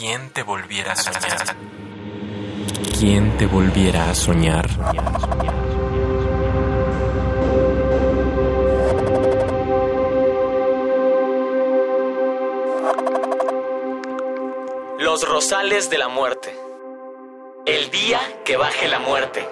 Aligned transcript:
¿Quién 0.00 0.30
te 0.30 0.42
volviera 0.42 0.92
a 0.92 0.96
soñar? 0.96 1.56
¿Quién 2.98 3.36
te 3.36 3.44
volviera 3.44 4.08
a 4.08 4.14
soñar? 4.14 4.66
Los 14.98 15.28
rosales 15.28 15.90
de 15.90 15.98
la 15.98 16.08
muerte. 16.08 16.58
El 17.66 17.90
día 17.90 18.20
que 18.46 18.56
baje 18.56 18.88
la 18.88 19.00
muerte, 19.00 19.46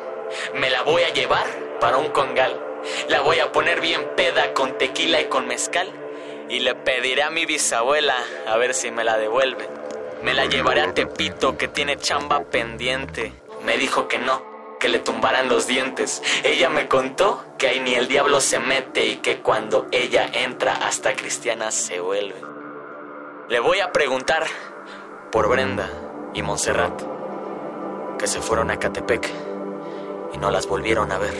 me 0.55 0.71
la 0.71 0.80
voy 0.80 1.03
a 1.03 1.12
llevar 1.12 1.45
para 1.79 1.99
un 1.99 2.09
congal. 2.09 2.59
La 3.11 3.21
voy 3.21 3.39
a 3.41 3.53
poner 3.53 3.83
bien 3.83 4.01
peda 4.17 4.55
con 4.55 4.79
tequila 4.79 5.21
y 5.21 5.27
con 5.27 5.46
mezcal. 5.46 5.93
Y 6.49 6.61
le 6.61 6.75
pediré 6.75 7.23
a 7.23 7.29
mi 7.29 7.45
bisabuela 7.45 8.17
a 8.46 8.57
ver 8.57 8.73
si 8.73 8.91
me 8.91 9.05
la 9.05 9.19
devuelve. 9.19 9.77
Me 10.23 10.35
la 10.35 10.46
llevaré 10.46 10.80
a 10.80 10.93
Tepito 10.93 11.56
que 11.56 11.69
tiene 11.69 11.97
chamba 11.97 12.42
pendiente. 12.42 13.33
Me 13.65 13.79
dijo 13.79 14.09
que 14.09 14.19
no, 14.19 14.42
que 14.80 14.88
le 14.88 14.98
tumbaran 14.98 15.48
los 15.48 15.69
dientes. 15.69 16.23
Ella 16.42 16.69
me 16.69 16.88
contó 16.88 17.45
que 17.56 17.69
ahí 17.69 17.80
ni 17.80 17.95
el 17.95 18.09
diablo 18.09 18.41
se 18.41 18.59
mete 18.59 19.06
y 19.06 19.16
que 19.16 19.41
cuando 19.42 19.87
ella 19.92 20.28
entra 20.33 20.75
hasta 20.75 21.15
cristiana 21.15 21.70
se 21.70 22.01
vuelve. 22.01 22.41
Le 23.48 23.61
voy 23.61 23.78
a 23.78 23.92
preguntar 23.92 24.45
por 25.30 25.48
Brenda 25.48 25.89
y 26.34 26.42
Montserrat, 26.42 27.00
que 28.19 28.27
se 28.27 28.41
fueron 28.41 28.73
a 28.73 28.78
Catepec 28.78 29.30
y 30.33 30.39
no 30.39 30.50
las 30.50 30.66
volvieron 30.66 31.12
a 31.12 31.19
ver. 31.19 31.34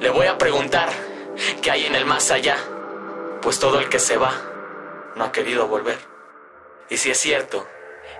Le 0.00 0.10
voy 0.10 0.26
a 0.26 0.38
preguntar 0.38 0.88
qué 1.62 1.70
hay 1.70 1.86
en 1.86 1.94
el 1.94 2.04
más 2.04 2.32
allá, 2.32 2.56
pues 3.42 3.60
todo 3.60 3.78
el 3.78 3.88
que 3.88 4.00
se 4.00 4.16
va 4.16 4.32
no 5.14 5.24
ha 5.24 5.30
querido 5.30 5.68
volver. 5.68 5.98
Y 6.90 6.96
si 6.96 7.12
es 7.12 7.18
cierto 7.18 7.64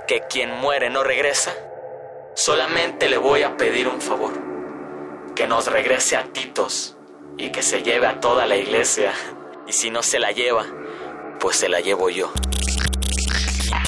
que 0.06 0.22
quien 0.28 0.50
muere 0.50 0.90
no 0.90 1.02
regresa, 1.02 1.54
solamente 2.34 3.08
le 3.08 3.16
voy 3.16 3.42
a 3.42 3.56
pedir 3.56 3.88
un 3.88 4.00
favor, 4.00 4.32
que 5.34 5.46
nos 5.46 5.66
regrese 5.66 6.16
a 6.16 6.24
Titos 6.24 6.96
y 7.38 7.50
que 7.50 7.62
se 7.62 7.82
lleve 7.82 8.06
a 8.06 8.20
toda 8.20 8.46
la 8.46 8.56
iglesia. 8.56 9.12
Y 9.66 9.72
si 9.72 9.90
no 9.90 10.02
se 10.02 10.18
la 10.18 10.32
lleva, 10.32 10.66
pues 11.40 11.56
se 11.56 11.68
la 11.68 11.80
llevo 11.80 12.10
yo. 12.10 12.32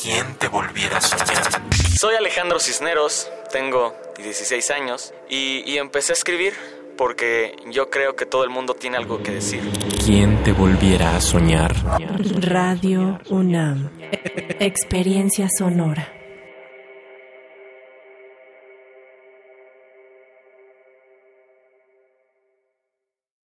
¿Quién 0.03 0.35
te 0.37 0.49
volviera 0.49 0.99
a 0.99 1.01
soñar? 1.01 1.63
Soy 1.99 2.15
Alejandro 2.15 2.61
Cisneros, 2.61 3.31
tengo 3.51 3.95
16 4.17 4.71
años 4.71 5.13
y, 5.29 5.71
y 5.71 5.79
empecé 5.79 6.13
a 6.13 6.15
escribir 6.15 6.55
porque 6.97 7.55
yo 7.71 7.91
creo 7.91 8.17
que 8.17 8.27
todo 8.27 8.45
el 8.45 8.51
mundo 8.51 8.75
tiene 8.75 8.97
algo 8.97 9.23
que 9.23 9.33
decir. 9.33 9.61
¿Quién 10.05 10.43
te 10.43 10.53
volviera 10.53 11.17
a 11.17 11.21
soñar? 11.21 11.75
Radio 12.41 13.19
UNAM. 13.29 13.91
Experiencia 14.59 15.49
sonora. 15.59 16.16